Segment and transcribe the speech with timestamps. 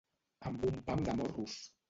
[0.51, 1.61] Amb un pam de morros.